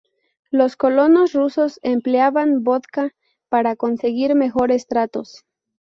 [0.49, 3.13] Los colonos rusos empleaban vodka
[3.49, 5.45] para conseguir mejores tratos.